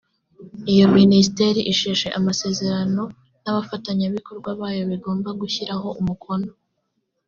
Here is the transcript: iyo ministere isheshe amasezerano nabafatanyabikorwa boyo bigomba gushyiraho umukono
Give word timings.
iyo 0.73 0.85
ministere 0.97 1.59
isheshe 1.73 2.07
amasezerano 2.19 3.03
nabafatanyabikorwa 3.43 4.49
boyo 4.59 4.83
bigomba 4.91 5.29
gushyiraho 5.41 5.87
umukono 6.01 6.49